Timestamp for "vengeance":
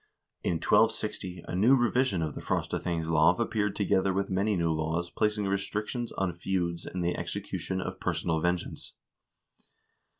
8.39-8.95